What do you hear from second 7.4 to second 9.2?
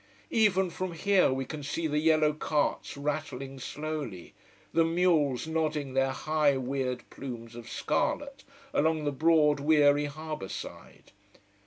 of scarlet along the